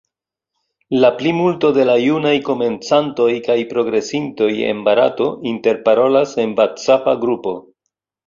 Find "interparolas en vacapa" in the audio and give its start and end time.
5.53-7.17